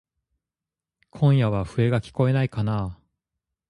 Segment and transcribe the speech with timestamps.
[1.11, 3.01] 今夜は笛がきこえないかなぁ。